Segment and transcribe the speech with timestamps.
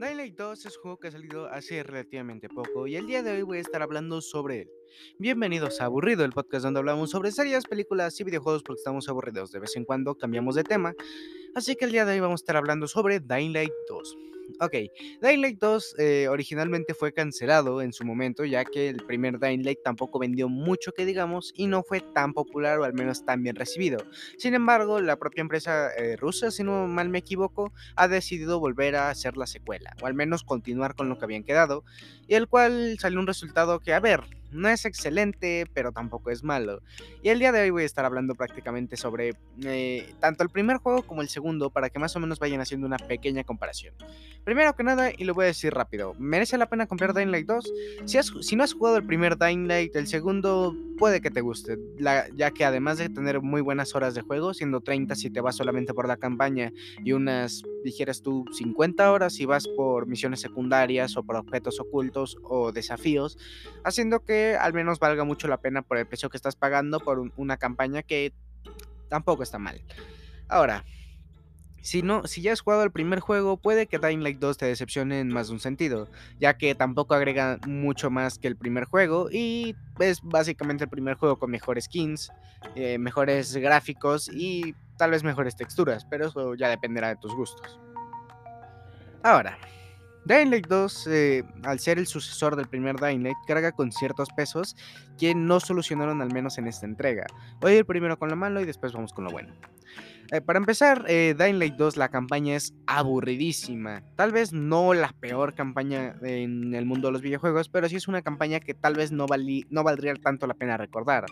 [0.00, 3.22] Dying Light 2 es un juego que ha salido hace relativamente poco y el día
[3.22, 4.79] de hoy voy a estar hablando sobre él.
[5.18, 9.52] Bienvenidos a Aburrido, el podcast donde hablamos sobre series, películas y videojuegos porque estamos aburridos.
[9.52, 10.94] De vez en cuando cambiamos de tema,
[11.54, 14.16] así que el día de hoy vamos a estar hablando sobre Dying Light 2.
[14.58, 14.72] Ok,
[15.22, 19.62] Dying Light 2 eh, originalmente fue cancelado en su momento, ya que el primer Dying
[19.62, 23.42] Light tampoco vendió mucho que digamos y no fue tan popular o al menos tan
[23.42, 23.98] bien recibido.
[24.38, 28.96] Sin embargo, la propia empresa eh, rusa, si no mal me equivoco, ha decidido volver
[28.96, 31.84] a hacer la secuela, o al menos continuar con lo que habían quedado,
[32.26, 36.42] y el cual salió un resultado que, a ver, no es excelente, pero tampoco es
[36.42, 36.82] malo.
[37.22, 40.78] Y el día de hoy voy a estar hablando prácticamente sobre eh, tanto el primer
[40.78, 43.94] juego como el segundo, para que más o menos vayan haciendo una pequeña comparación.
[44.44, 47.46] Primero que nada, y lo voy a decir rápido, ¿merece la pena comprar Dying Light
[47.46, 47.72] 2?
[48.06, 51.78] Si, si no has jugado el primer Dying Light, el segundo puede que te guste,
[51.98, 55.56] ya que además de tener muy buenas horas de juego, siendo 30 si te vas
[55.56, 61.16] solamente por la campaña y unas, dijeras tú, 50 horas si vas por misiones secundarias
[61.16, 63.38] o por objetos ocultos o desafíos,
[63.82, 67.20] haciendo que al menos valga mucho la pena por el precio que estás pagando por
[67.36, 68.32] una campaña que
[69.08, 69.82] tampoco está mal.
[70.48, 70.84] Ahora,
[71.82, 74.66] si, no, si ya has jugado el primer juego, puede que Dying Light 2 te
[74.66, 78.84] decepcione en más de un sentido, ya que tampoco agrega mucho más que el primer
[78.84, 82.30] juego y es básicamente el primer juego con mejores skins,
[82.74, 87.80] eh, mejores gráficos y tal vez mejores texturas, pero eso ya dependerá de tus gustos.
[89.22, 89.58] Ahora,
[90.24, 94.76] Dying Light 2, eh, al ser el sucesor del primer Dying carga con ciertos pesos
[95.20, 97.26] que no solucionaron al menos en esta entrega.
[97.60, 99.52] Voy a ir primero con lo malo y después vamos con lo bueno.
[100.32, 104.04] Eh, para empezar, eh, Dying Light 2, la campaña es aburridísima.
[104.14, 108.06] Tal vez no la peor campaña en el mundo de los videojuegos, pero sí es
[108.06, 109.26] una campaña que tal vez no,
[109.70, 111.24] no valdría tanto la pena recordar.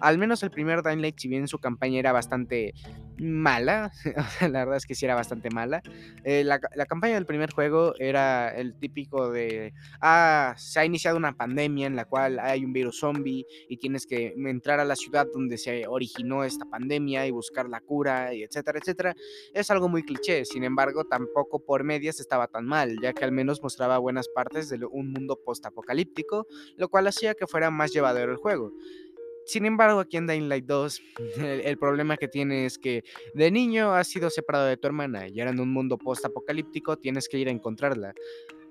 [0.00, 2.74] Al menos el primer Dying Light, si bien su campaña era bastante
[3.18, 3.90] mala,
[4.40, 5.82] la verdad es que sí era bastante mala,
[6.22, 11.16] eh, la, la, campaña del primer juego era el típico de, ah, se ha iniciado
[11.16, 13.33] una pandemia en la cual hay un virus zombie
[13.68, 17.80] y tienes que entrar a la ciudad donde se originó esta pandemia y buscar la
[17.80, 19.16] cura y etcétera, etcétera,
[19.52, 20.44] es algo muy cliché.
[20.44, 24.68] Sin embargo, tampoco por medias estaba tan mal, ya que al menos mostraba buenas partes
[24.68, 26.46] de un mundo post-apocalíptico,
[26.76, 28.72] lo cual hacía que fuera más llevadero el juego.
[29.46, 31.02] Sin embargo, aquí en Dying Light 2,
[31.64, 35.40] el, problema que tiene es que de niño has sido separado de tu hermana y
[35.40, 38.14] ahora en un mundo post-apocalíptico tienes que ir a encontrarla.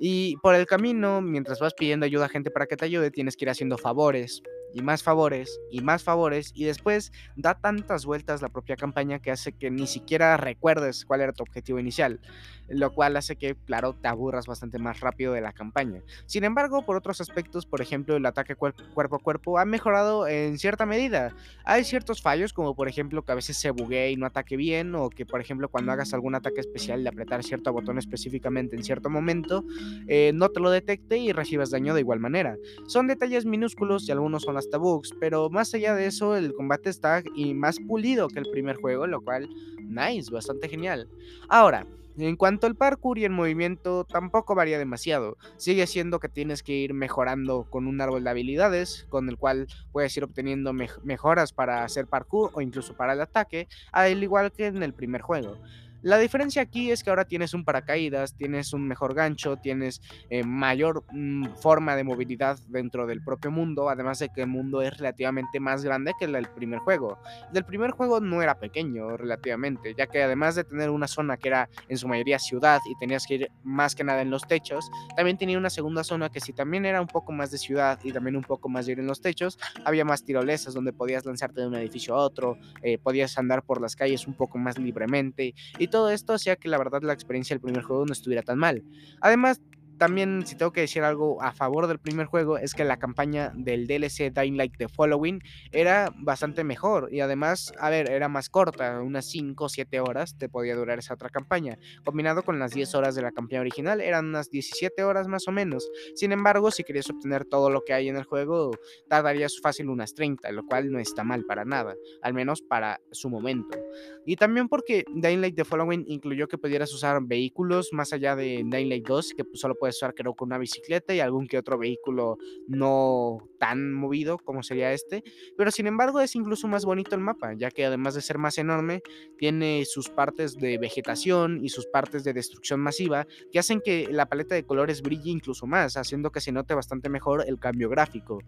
[0.05, 3.37] Y por el camino, mientras vas pidiendo ayuda a gente para que te ayude, tienes
[3.37, 8.41] que ir haciendo favores y más favores y más favores y después da tantas vueltas
[8.41, 12.19] la propia campaña que hace que ni siquiera recuerdes cuál era tu objetivo inicial,
[12.67, 16.01] lo cual hace que, claro, te aburras bastante más rápido de la campaña.
[16.25, 20.57] Sin embargo, por otros aspectos, por ejemplo, el ataque cuerpo a cuerpo ha mejorado en
[20.57, 21.35] cierta medida.
[21.65, 24.95] Hay ciertos fallos, como por ejemplo que a veces se buguee y no ataque bien,
[24.95, 28.83] o que por ejemplo cuando hagas algún ataque especial de apretar cierto botón específicamente en
[28.83, 29.63] cierto momento,
[30.07, 32.57] eh, no te lo detecte y recibas daño de igual manera.
[32.87, 36.89] Son detalles minúsculos y algunos son hasta bugs, pero más allá de eso, el combate
[36.89, 39.49] está y más pulido que el primer juego, lo cual,
[39.87, 41.09] nice, bastante genial.
[41.47, 41.87] Ahora,
[42.17, 45.37] en cuanto al parkour y el movimiento, tampoco varía demasiado.
[45.55, 49.67] Sigue siendo que tienes que ir mejorando con un árbol de habilidades, con el cual
[49.91, 54.67] puedes ir obteniendo mejoras para hacer parkour o incluso para el ataque, al igual que
[54.67, 55.59] en el primer juego.
[56.03, 60.43] La diferencia aquí es que ahora tienes un paracaídas, tienes un mejor gancho, tienes eh,
[60.43, 64.97] mayor mm, forma de movilidad dentro del propio mundo, además de que el mundo es
[64.97, 67.19] relativamente más grande que el del primer juego.
[67.47, 71.37] El del primer juego no era pequeño relativamente, ya que además de tener una zona
[71.37, 74.45] que era en su mayoría ciudad y tenías que ir más que nada en los
[74.45, 77.97] techos, también tenía una segunda zona que si también era un poco más de ciudad
[78.03, 81.25] y también un poco más de ir en los techos, había más tirolesas donde podías
[81.25, 84.77] lanzarte de un edificio a otro, eh, podías andar por las calles un poco más
[84.77, 88.41] libremente y todo esto hacía que la verdad la experiencia del primer juego no estuviera
[88.41, 88.83] tan mal.
[89.21, 89.61] Además,
[89.97, 93.51] también, si tengo que decir algo a favor del primer juego, es que la campaña
[93.55, 97.09] del DLC Dying Light The Following era bastante mejor.
[97.11, 100.99] Y además, a ver, era más corta, unas 5 o 7 horas te podía durar
[100.99, 101.77] esa otra campaña.
[102.03, 105.51] Combinado con las 10 horas de la campaña original, eran unas 17 horas más o
[105.51, 105.89] menos.
[106.15, 108.71] Sin embargo, si querías obtener todo lo que hay en el juego,
[109.07, 113.29] tardarías fácil unas 30, lo cual no está mal para nada, al menos para su
[113.29, 113.77] momento.
[114.25, 118.63] Y también porque Dying Light The Following incluyó que pudieras usar vehículos más allá de
[118.65, 121.77] Dying Light 2, que solo puedes usar creo con una bicicleta y algún que otro
[121.77, 122.37] vehículo
[122.69, 125.25] no tan movido como sería este,
[125.57, 128.57] pero sin embargo es incluso más bonito el mapa, ya que además de ser más
[128.57, 129.01] enorme,
[129.37, 134.25] tiene sus partes de vegetación y sus partes de destrucción masiva que hacen que la
[134.25, 138.39] paleta de colores brille incluso más, haciendo que se note bastante mejor el cambio gráfico.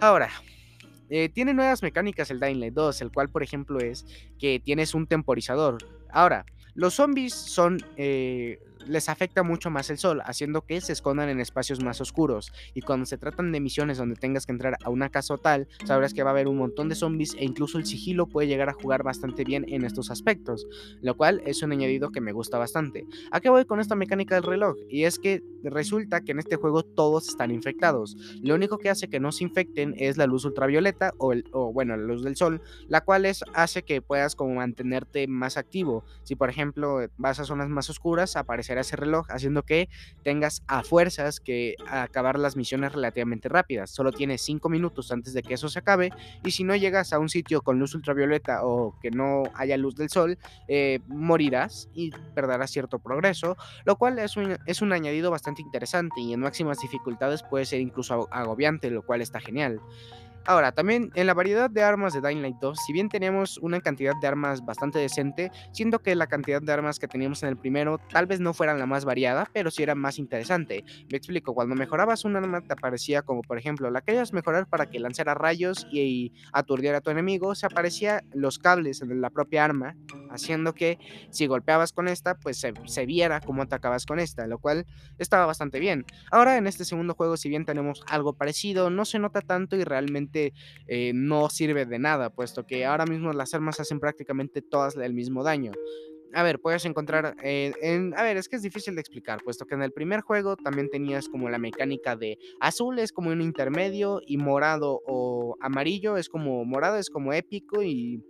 [0.00, 0.28] Ahora,
[1.08, 4.04] eh, tiene nuevas mecánicas el Dying Light 2, el cual por ejemplo es
[4.40, 5.78] que tienes un temporizador.
[6.10, 8.58] Ahora, los zombies son eh,
[8.88, 12.52] les afecta mucho más el sol, haciendo que se escondan en espacios más oscuros.
[12.74, 15.68] Y cuando se tratan de misiones donde tengas que entrar a una casa o tal,
[15.84, 18.68] sabrás que va a haber un montón de zombies e incluso el sigilo puede llegar
[18.68, 20.66] a jugar bastante bien en estos aspectos,
[21.02, 23.06] lo cual es un añadido que me gusta bastante.
[23.30, 24.76] ¿A qué voy con esta mecánica del reloj?
[24.88, 28.16] Y es que resulta que en este juego todos están infectados.
[28.42, 31.72] Lo único que hace que no se infecten es la luz ultravioleta o, el, o
[31.72, 36.04] bueno, la luz del sol, la cual es, hace que puedas como mantenerte más activo.
[36.22, 39.88] Si por ejemplo vas a zonas más oscuras, aparecerá ese reloj haciendo que
[40.22, 43.90] tengas a fuerzas que acabar las misiones relativamente rápidas.
[43.90, 46.10] Solo tienes 5 minutos antes de que eso se acabe
[46.44, 49.96] y si no llegas a un sitio con luz ultravioleta o que no haya luz
[49.96, 50.38] del sol,
[50.68, 56.20] eh, morirás y perderás cierto progreso, lo cual es un, es un añadido bastante interesante
[56.20, 59.80] y en máximas dificultades puede ser incluso agobiante, lo cual está genial.
[60.48, 63.82] Ahora, también en la variedad de armas de Dying Light 2, si bien tenemos una
[63.82, 67.58] cantidad de armas bastante decente, siento que la cantidad de armas que teníamos en el
[67.58, 70.86] primero tal vez no fueran la más variada, pero sí era más interesante.
[71.10, 74.86] Me explico, cuando mejorabas un arma te aparecía como por ejemplo la querías mejorar para
[74.86, 79.66] que lanzara rayos y, aturdiera a tu enemigo, se aparecían los cables en la propia
[79.66, 79.96] arma,
[80.30, 80.98] haciendo que
[81.28, 84.86] si golpeabas con esta, pues se, se viera cómo atacabas con esta, lo cual
[85.18, 86.06] estaba bastante bien.
[86.30, 89.84] Ahora en este segundo juego, si bien tenemos algo parecido, no se nota tanto y
[89.84, 90.37] realmente
[90.86, 95.14] eh, no sirve de nada, puesto que ahora mismo las armas hacen prácticamente todas el
[95.14, 95.72] mismo daño.
[96.34, 98.12] A ver, puedes encontrar eh, en...
[98.16, 100.90] A ver, es que es difícil de explicar, puesto que en el primer juego también
[100.90, 106.28] tenías como la mecánica de azul es como un intermedio y morado o amarillo es
[106.28, 108.22] como morado es como épico y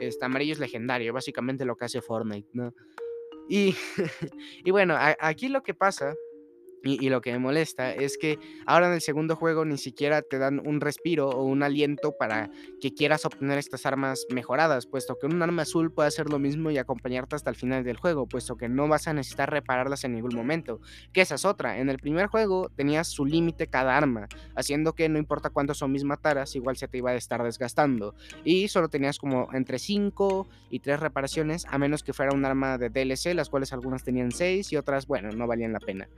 [0.00, 2.74] este amarillo es legendario, básicamente lo que hace Fortnite, ¿no?
[3.48, 3.74] Y,
[4.64, 6.14] y bueno, aquí lo que pasa
[6.84, 10.38] y, lo que me molesta es que ahora en el segundo juego ni siquiera te
[10.38, 12.50] dan un respiro o un aliento para
[12.80, 16.70] que quieras obtener estas armas mejoradas, puesto que un arma azul puede hacer lo mismo
[16.70, 20.14] y acompañarte hasta el final del juego, puesto que no vas a necesitar repararlas en
[20.14, 20.80] ningún momento.
[21.12, 25.08] Que esa es otra, en el primer juego tenías su límite cada arma, haciendo que
[25.08, 28.14] no importa cuántos zombies mataras, igual se te iba a estar desgastando.
[28.44, 32.78] Y solo tenías como entre 5 y 3 reparaciones, a menos que fuera un arma
[32.78, 36.08] de DLC, las cuales algunas tenían 6 y otras, bueno, no valían la pena.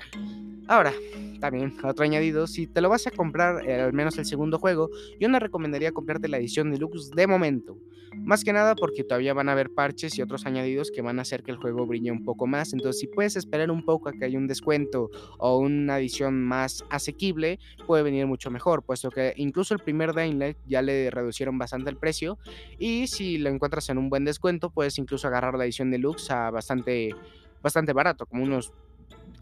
[0.66, 0.92] Ahora,
[1.40, 4.90] también otro añadido, si te lo vas a comprar, eh, al menos el segundo juego,
[5.20, 7.76] yo no recomendaría comprarte la edición deluxe de momento.
[8.16, 11.22] Más que nada porque todavía van a haber parches y otros añadidos que van a
[11.22, 12.72] hacer que el juego brille un poco más.
[12.72, 16.84] Entonces, si puedes esperar un poco a que haya un descuento o una edición más
[16.90, 21.90] asequible, puede venir mucho mejor, puesto que incluso el primer Dying ya le reducieron bastante
[21.90, 22.38] el precio.
[22.78, 26.50] Y si lo encuentras en un buen descuento, puedes incluso agarrar la edición deluxe a
[26.50, 27.14] bastante,
[27.62, 28.72] bastante barato, como unos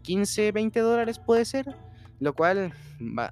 [0.03, 1.75] 15, 20 dólares puede ser,
[2.19, 2.73] lo cual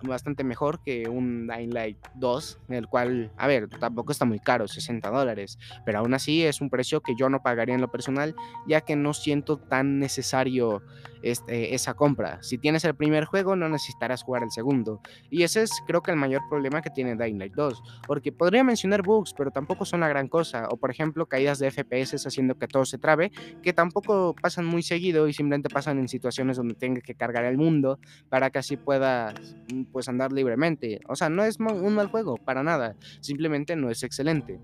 [0.03, 4.67] bastante mejor que un Dying Light 2, el cual, a ver, tampoco está muy caro,
[4.67, 8.35] 60 dólares, pero aún así es un precio que yo no pagaría en lo personal,
[8.67, 10.81] ya que no siento tan necesario
[11.23, 12.41] este, esa compra.
[12.41, 15.01] Si tienes el primer juego, no necesitarás jugar el segundo.
[15.29, 18.63] Y ese es, creo que, el mayor problema que tiene Dying Light 2, porque podría
[18.63, 22.57] mencionar bugs, pero tampoco son la gran cosa, o por ejemplo, caídas de FPS haciendo
[22.57, 23.31] que todo se trabe,
[23.61, 27.57] que tampoco pasan muy seguido y simplemente pasan en situaciones donde tenga que cargar el
[27.57, 29.55] mundo para que así puedas
[29.91, 30.99] pues andar libremente.
[31.07, 32.95] O sea, no es un mal juego, para nada.
[33.19, 34.59] Simplemente no es excelente.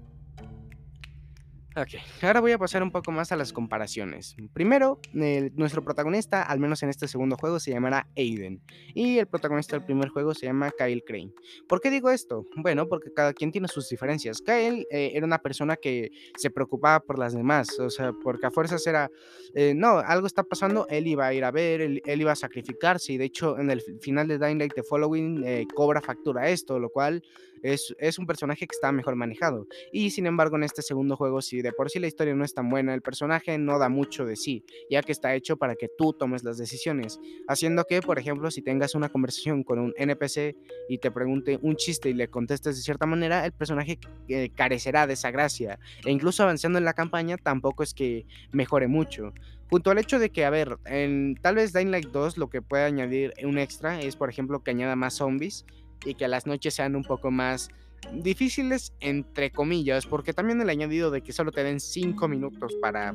[1.78, 1.90] Ok,
[2.24, 4.36] ahora voy a pasar un poco más a las comparaciones.
[4.52, 8.64] Primero, nuestro protagonista, al menos en este segundo juego, se llamará Aiden.
[8.96, 11.32] Y el protagonista del primer juego se llama Kyle Crane.
[11.70, 12.48] ¿Por qué digo esto?
[12.56, 14.42] Bueno, porque cada quien tiene sus diferencias.
[14.42, 17.80] Kyle eh, era una persona que se preocupaba por las demás.
[17.80, 19.12] O sea, porque a fuerzas era,
[19.54, 23.14] eh, no, algo está pasando, él iba a ir a ver, él, iba a sacrificarse.
[23.14, 26.80] Y de hecho, en el final de Dying Light The Following eh, cobra factura esto,
[26.80, 27.22] lo cual
[27.64, 29.68] es, es, un personaje que está mejor manejado.
[29.92, 32.54] Y sin embargo, en este segundo juego, si de por sí la historia no es
[32.54, 35.90] tan buena, el personaje no da mucho de sí, ya que está hecho para que
[35.98, 37.20] tú tomes las decisiones.
[37.48, 40.56] Haciendo que, por ejemplo, si tengas una conversación con un NPC
[40.90, 45.08] y te pregunte un chiste y le contestes de cierta manera, el personaje eh, carecerá
[45.08, 45.80] de esa gracia.
[46.06, 49.34] E incluso avanzando en la campaña, tampoco es que mejore mucho.
[49.70, 52.62] Junto al hecho de que, a ver, en tal vez Dying Light 2 lo que
[52.62, 55.66] puede añadir un extra es, por ejemplo, que añada más zombies
[56.06, 57.70] y que las noches sean un poco más
[58.14, 63.14] difíciles, entre comillas, porque también el añadido de que solo te den 5 minutos para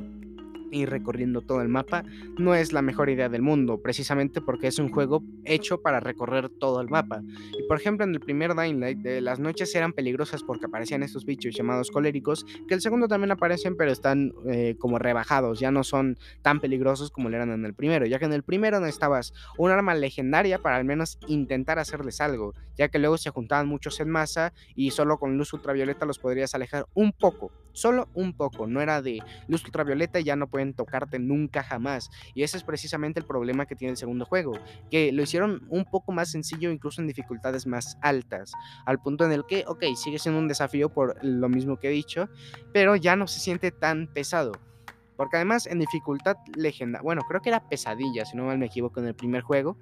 [0.73, 2.03] ir recorriendo todo el mapa
[2.37, 6.49] no es la mejor idea del mundo, precisamente porque es un juego hecho para recorrer
[6.49, 7.21] todo el mapa.
[7.57, 11.03] Y por ejemplo, en el primer Dying Light, de las noches eran peligrosas porque aparecían
[11.03, 15.71] estos bichos llamados coléricos, que el segundo también aparecen, pero están eh, como rebajados, ya
[15.71, 18.79] no son tan peligrosos como lo eran en el primero, ya que en el primero
[18.79, 23.67] necesitabas un arma legendaria para al menos intentar hacerles algo, ya que luego se juntaban
[23.67, 28.33] muchos en masa y solo con luz ultravioleta los podrías alejar un poco, solo un
[28.35, 32.09] poco, no era de luz ultravioleta y ya no pueden tocarte nunca jamás.
[32.33, 34.53] Y ese es precisamente el problema que tiene el segundo juego,
[34.89, 38.53] que lo hicieron un poco más sencillo incluso en dificultades más altas,
[38.85, 41.91] al punto en el que, ok, sigue siendo un desafío por lo mismo que he
[41.91, 42.29] dicho,
[42.71, 44.53] pero ya no se siente tan pesado.
[45.17, 48.99] Porque además en dificultad legenda, bueno, creo que era pesadilla, si no mal me equivoco,
[48.99, 49.77] en el primer juego,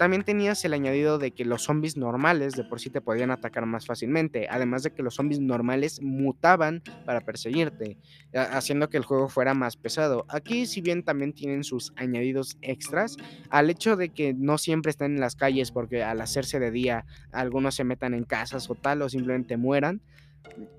[0.00, 3.66] también tenías el añadido de que los zombies normales de por sí te podían atacar
[3.66, 7.98] más fácilmente, además de que los zombies normales mutaban para perseguirte,
[8.32, 10.24] haciendo que el juego fuera más pesado.
[10.30, 13.18] Aquí si bien también tienen sus añadidos extras,
[13.50, 17.04] al hecho de que no siempre estén en las calles porque al hacerse de día
[17.30, 20.00] algunos se metan en casas o tal o simplemente mueran,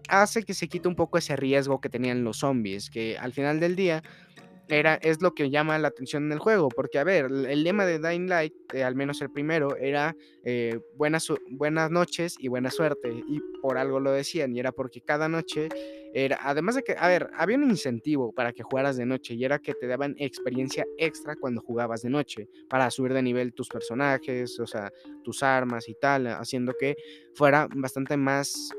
[0.07, 3.59] hace que se quite un poco ese riesgo que tenían los zombies, que al final
[3.59, 4.03] del día
[4.71, 7.85] era, es lo que llama la atención en el juego, porque a ver, el lema
[7.85, 12.71] de Dying Light, eh, al menos el primero, era eh, buenas, buenas noches y buena
[12.71, 15.67] suerte, y por algo lo decían, y era porque cada noche
[16.13, 19.43] era, además de que, a ver, había un incentivo para que jugaras de noche, y
[19.43, 23.67] era que te daban experiencia extra cuando jugabas de noche, para subir de nivel tus
[23.67, 24.91] personajes, o sea,
[25.23, 26.95] tus armas y tal, haciendo que
[27.33, 28.71] fuera bastante más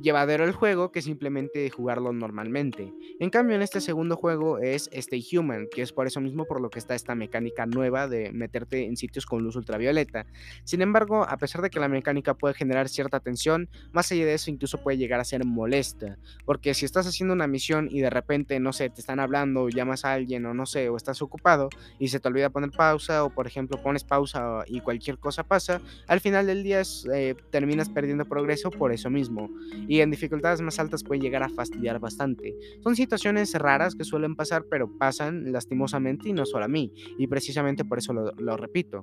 [0.00, 2.92] llevadero el juego que simplemente jugarlo normalmente.
[3.18, 6.60] En cambio, en este segundo juego es Stay Human, que es por eso mismo por
[6.60, 10.26] lo que está esta mecánica nueva de meterte en sitios con luz ultravioleta.
[10.64, 14.34] Sin embargo, a pesar de que la mecánica puede generar cierta tensión, más allá de
[14.34, 18.10] eso incluso puede llegar a ser molesta, porque si estás haciendo una misión y de
[18.10, 21.68] repente, no sé, te están hablando, llamas a alguien o no sé, o estás ocupado
[21.98, 25.80] y se te olvida poner pausa o por ejemplo pones pausa y cualquier cosa pasa,
[26.06, 26.82] al final del día
[27.12, 29.50] eh, terminas perdiendo progreso por eso mismo
[29.88, 32.54] y en dificultades más altas puede llegar a fastidiar bastante.
[32.82, 37.26] Son situaciones raras que suelen pasar, pero pasan lastimosamente y no solo a mí, y
[37.26, 39.02] precisamente por eso lo, repito.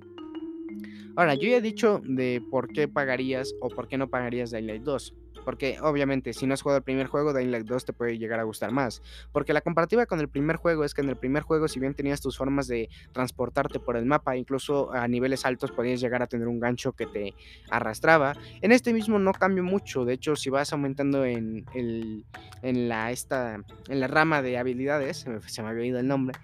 [1.16, 4.84] Ahora, yo ya he dicho de por qué pagarías o por qué no pagarías Daylight
[4.84, 5.16] 2.
[5.48, 8.42] Porque obviamente si no has jugado el primer juego, Dying Light 2 te puede llegar
[8.42, 9.02] a gustar más.
[9.32, 11.94] Porque la comparativa con el primer juego es que en el primer juego, si bien
[11.94, 16.28] tenías tus formas de transportarte por el mapa, incluso a niveles altos podías llegar a
[16.28, 17.34] tener un gancho que te
[17.70, 20.04] arrastraba, en este mismo no cambia mucho.
[20.04, 22.26] De hecho, si vas aumentando en, el,
[22.62, 26.10] en, la, esta, en la rama de habilidades, se me, se me había oído el
[26.10, 26.38] nombre,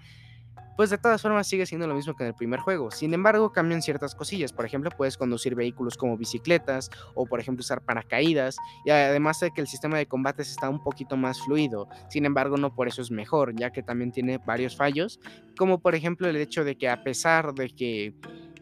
[0.76, 2.90] pues de todas formas sigue siendo lo mismo que en el primer juego.
[2.90, 4.52] Sin embargo, cambian ciertas cosillas.
[4.52, 8.56] Por ejemplo, puedes conducir vehículos como bicicletas o, por ejemplo, usar paracaídas.
[8.84, 11.88] Y además de que el sistema de combates está un poquito más fluido.
[12.08, 15.20] Sin embargo, no por eso es mejor, ya que también tiene varios fallos.
[15.56, 18.14] Como por ejemplo el hecho de que a pesar de que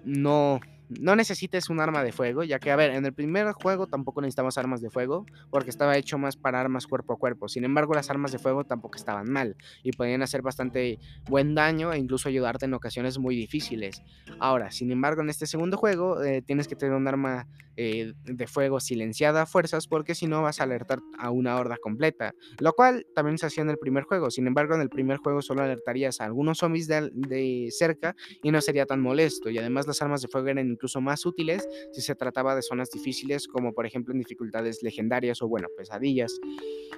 [0.04, 0.61] no
[1.01, 4.21] no necesites un arma de fuego, ya que, a ver, en el primer juego tampoco
[4.21, 7.49] necesitamos armas de fuego, porque estaba hecho más para armas cuerpo a cuerpo.
[7.49, 11.93] Sin embargo, las armas de fuego tampoco estaban mal y podían hacer bastante buen daño
[11.93, 14.03] e incluso ayudarte en ocasiones muy difíciles.
[14.39, 17.47] Ahora, sin embargo, en este segundo juego eh, tienes que tener un arma
[17.77, 21.79] eh, de fuego silenciada a fuerzas, porque si no vas a alertar a una horda
[21.79, 24.31] completa, lo cual también se hacía en el primer juego.
[24.31, 28.51] Sin embargo, en el primer juego solo alertarías a algunos zombies de, de cerca y
[28.51, 29.49] no sería tan molesto.
[29.49, 32.91] Y además, las armas de fuego eran incluso más útiles si se trataba de zonas
[32.91, 36.41] difíciles, como por ejemplo en dificultades legendarias o, bueno, pesadillas.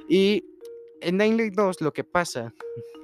[0.08, 0.42] Y
[1.02, 2.54] en Dying Light 2 lo que pasa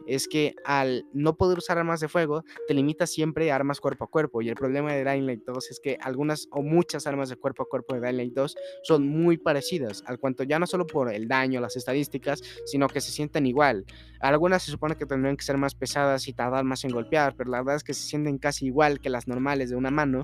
[0.06, 4.04] es que al no poder usar armas de fuego, te limita siempre a armas cuerpo
[4.04, 4.42] a cuerpo.
[4.42, 7.62] Y el problema de Dying Light 2 es que algunas o muchas armas de cuerpo
[7.62, 11.12] a cuerpo de Dying Light 2 son muy parecidas, al cuanto ya no solo por
[11.12, 13.84] el daño, las estadísticas, sino que se sienten igual.
[14.20, 17.50] Algunas se supone que tendrían que ser más pesadas y tardar más en golpear, pero
[17.50, 20.22] la verdad es que se sienten casi igual que las normales de una mano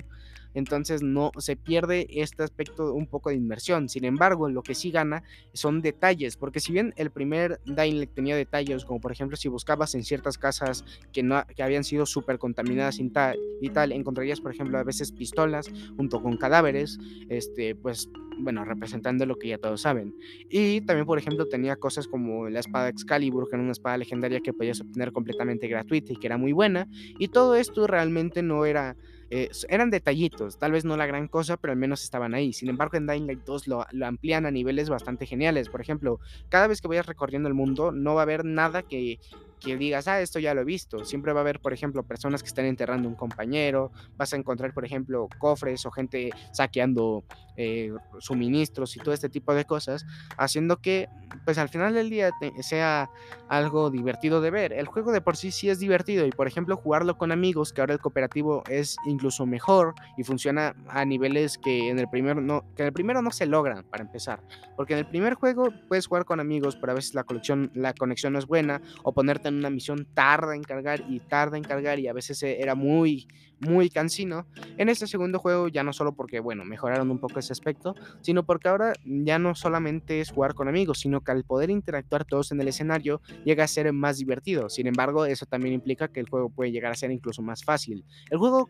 [0.57, 3.89] entonces no se pierde este aspecto un poco de inmersión.
[3.89, 5.23] Sin embargo, lo que sí gana
[5.53, 9.93] son detalles, porque si bien el primer Dying tenía detalles, como por ejemplo si buscabas
[9.93, 10.83] en ciertas casas
[11.13, 14.83] que, no, que habían sido súper contaminadas y tal, y tal, encontrarías por ejemplo a
[14.83, 16.97] veces pistolas junto con cadáveres,
[17.29, 18.09] este, pues
[18.39, 20.15] bueno, representando lo que ya todos saben.
[20.49, 24.39] Y también, por ejemplo, tenía cosas como la espada Excalibur, que era una espada legendaria
[24.39, 26.87] que podías obtener completamente gratuita y que era muy buena.
[27.19, 28.95] Y todo esto realmente no era
[29.29, 32.53] eh, eran detallitos, tal vez no la gran cosa, pero al menos estaban ahí.
[32.53, 35.69] Sin embargo, en Dying Light 2 lo, lo, amplían a niveles bastante geniales.
[35.69, 36.19] Por ejemplo,
[36.49, 39.19] cada vez que vayas recorriendo el mundo, no va a haber nada que
[39.59, 41.05] que digas, ah, esto ya lo he visto.
[41.05, 44.73] Siempre va a haber, por ejemplo, personas que están enterrando un compañero, vas a encontrar,
[44.73, 47.23] por ejemplo, cofres o gente saqueando
[47.55, 50.05] eh, suministros y todo este tipo de cosas,
[50.37, 51.09] haciendo que,
[51.43, 53.09] pues al final del día sea
[53.49, 54.73] algo divertido de ver.
[54.73, 57.81] El juego de por sí sí es divertido y, por ejemplo, jugarlo con amigos, que
[57.81, 62.63] ahora el cooperativo es incluso mejor y funciona a niveles que en el primero no,
[62.75, 64.41] que en el primero no se logran, para empezar.
[64.75, 67.93] Porque en el primer juego puedes jugar con amigos, pero a veces la conexión, la
[67.93, 71.63] conexión no es buena o ponerte en una misión tarda en cargar y tarda en
[71.63, 73.27] cargar y a veces e, era muy
[73.59, 74.45] muy cansino.
[74.77, 78.45] En este segundo juego ya no solo porque, bueno, mejoraron un poco ese aspecto, sino
[78.45, 82.51] porque ahora ya no solamente es jugar con amigos, sino que al poder interactuar todos
[82.51, 84.69] en el escenario llega a ser más divertido.
[84.69, 88.05] Sin embargo, eso también implica que el juego puede llegar a ser incluso más fácil.
[88.29, 88.69] El juego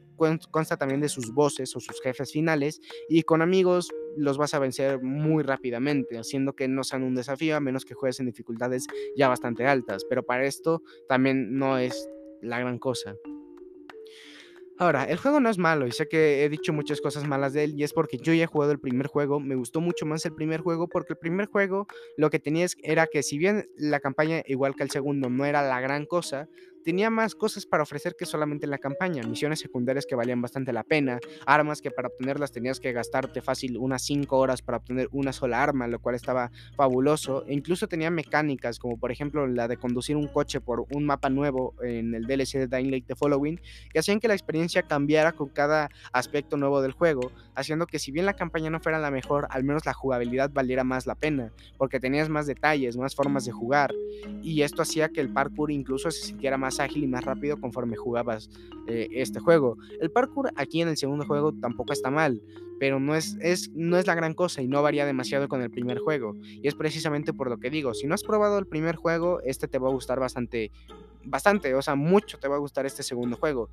[0.51, 2.79] consta también de sus voces o sus jefes finales
[3.09, 7.55] y con amigos los vas a vencer muy rápidamente, haciendo que no sean un desafío
[7.55, 10.05] a menos que juegues en dificultades ya bastante altas.
[10.09, 12.09] Pero para esto también no es
[12.41, 13.15] la gran cosa.
[14.79, 17.63] Ahora, el juego no es malo y sé que he dicho muchas cosas malas de
[17.63, 20.23] él y es porque yo ya he jugado el primer juego, me gustó mucho más
[20.27, 23.99] el primer juego porque el primer juego lo que tenía era que si bien la
[23.99, 26.47] campaña igual que el segundo no era la gran cosa,
[26.87, 30.83] tenía más cosas para ofrecer que solamente la campaña, misiones secundarias que valían bastante la
[30.83, 35.33] pena, armas que para obtenerlas tenías que gastarte fácil unas 5 horas para obtener una
[35.33, 39.75] sola arma, lo cual estaba fabuloso, e incluso tenía mecánicas como por ejemplo la de
[39.75, 43.59] conducir un coche por un mapa nuevo en el DLC de Dying Light The Following,
[43.91, 48.13] que hacían que la experiencia cambiara con cada aspecto nuevo del juego, haciendo que si
[48.13, 51.51] bien la campaña no fuera la mejor, al menos la jugabilidad valiera más la pena,
[51.77, 53.93] porque tenías más detalles, más formas de jugar,
[54.41, 57.95] y esto hacía que el parkour incluso se sintiera más ágil y más rápido conforme
[57.95, 58.49] jugabas
[58.87, 59.77] eh, este juego.
[60.01, 62.41] El parkour aquí en el segundo juego tampoco está mal,
[62.79, 65.71] pero no es, es, no es la gran cosa y no varía demasiado con el
[65.71, 66.35] primer juego.
[66.43, 69.67] Y es precisamente por lo que digo, si no has probado el primer juego, este
[69.67, 70.71] te va a gustar bastante,
[71.23, 73.69] bastante, o sea, mucho te va a gustar este segundo juego.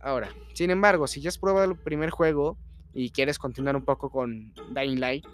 [0.00, 2.58] Ahora, sin embargo, si ya has probado el primer juego
[2.92, 5.24] y quieres continuar un poco con Dying Light,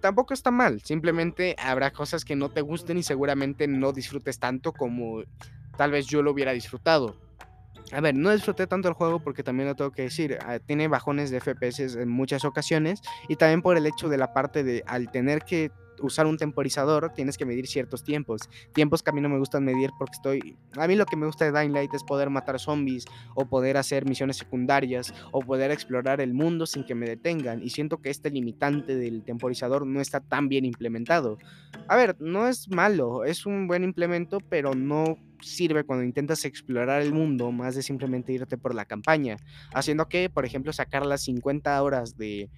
[0.00, 0.80] tampoco está mal.
[0.82, 5.22] Simplemente habrá cosas que no te gusten y seguramente no disfrutes tanto como
[5.80, 7.16] tal vez yo lo hubiera disfrutado.
[7.90, 10.88] A ver, no disfruté tanto el juego porque también lo tengo que decir, ah, tiene
[10.88, 14.84] bajones de FPS en muchas ocasiones y también por el hecho de la parte de
[14.86, 15.70] al tener que
[16.00, 18.42] usar un temporizador tienes que medir ciertos tiempos.
[18.72, 20.56] Tiempos que a mí no me gustan medir porque estoy...
[20.76, 23.04] A mí lo que me gusta de Dying Light es poder matar zombies
[23.34, 27.62] o poder hacer misiones secundarias o poder explorar el mundo sin que me detengan.
[27.62, 31.38] Y siento que este limitante del temporizador no está tan bien implementado.
[31.88, 37.02] A ver, no es malo, es un buen implemento, pero no sirve cuando intentas explorar
[37.02, 39.36] el mundo más de simplemente irte por la campaña,
[39.72, 42.50] haciendo que, por ejemplo, sacar las 50 horas de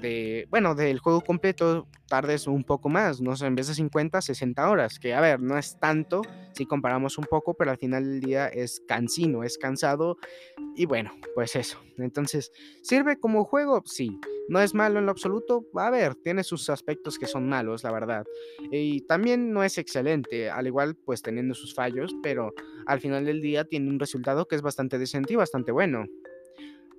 [0.00, 4.20] de, bueno, del juego completo tardes un poco más, no sé, en vez de 50,
[4.20, 8.04] 60 horas, que a ver, no es tanto si comparamos un poco, pero al final
[8.04, 10.18] del día es cansino, es cansado
[10.76, 11.78] y bueno, pues eso.
[11.98, 12.52] Entonces,
[12.82, 13.82] ¿sirve como juego?
[13.86, 14.18] Sí.
[14.46, 15.64] ¿No es malo en lo absoluto?
[15.74, 18.26] A ver, tiene sus aspectos que son malos, la verdad.
[18.70, 22.52] Y también no es excelente, al igual pues teniendo sus fallos, pero
[22.86, 26.04] al final del día tiene un resultado que es bastante decente y bastante bueno.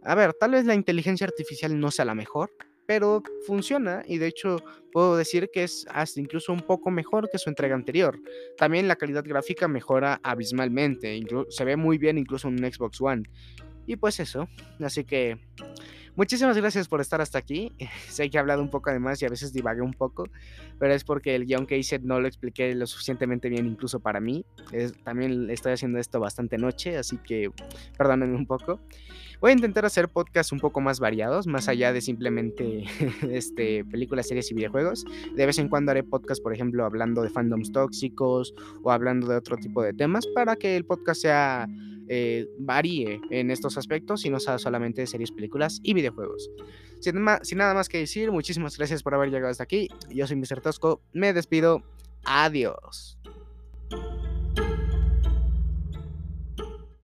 [0.03, 2.51] A ver, tal vez la inteligencia artificial no sea la mejor,
[2.85, 4.57] pero funciona y de hecho
[4.91, 8.19] puedo decir que es hasta incluso un poco mejor que su entrega anterior.
[8.57, 11.19] También la calidad gráfica mejora abismalmente,
[11.49, 13.23] se ve muy bien incluso en un Xbox One.
[13.85, 14.47] Y pues eso,
[14.79, 15.37] así que
[16.15, 17.71] muchísimas gracias por estar hasta aquí.
[18.09, 20.25] sé que he hablado un poco de más y a veces divagué un poco,
[20.79, 24.19] pero es porque el guion que hice no lo expliqué lo suficientemente bien incluso para
[24.19, 24.45] mí.
[25.03, 27.51] también estoy haciendo esto bastante noche, así que
[27.97, 28.79] perdónenme un poco.
[29.41, 32.85] Voy a intentar hacer podcasts un poco más variados, más allá de simplemente
[33.29, 35.05] este, películas, series y videojuegos.
[35.35, 39.35] De vez en cuando haré podcasts, por ejemplo, hablando de fandoms tóxicos o hablando de
[39.35, 41.67] otro tipo de temas para que el podcast sea
[42.07, 46.49] eh, varíe en estos aspectos y no sea solamente de series, películas y videojuegos.
[46.99, 49.87] Sin, sin nada más que decir, muchísimas gracias por haber llegado hasta aquí.
[50.09, 50.61] Yo soy Mr.
[50.61, 51.83] Tosco, me despido.
[52.23, 53.17] Adiós.